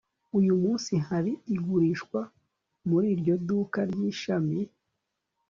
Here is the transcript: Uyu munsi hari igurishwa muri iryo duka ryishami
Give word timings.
Uyu 0.39 0.53
munsi 0.61 0.93
hari 1.07 1.31
igurishwa 1.55 2.19
muri 2.89 3.07
iryo 3.15 3.35
duka 3.47 3.79
ryishami 3.89 4.59